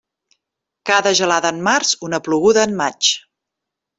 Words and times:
Cada 0.89 1.11
gelada 1.19 1.51
en 1.55 1.59
març, 1.69 1.93
una 2.09 2.21
ploguda 2.29 2.63
en 2.71 2.75
maig. 2.83 3.13